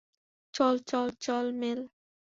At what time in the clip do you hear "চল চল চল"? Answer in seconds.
0.53-1.45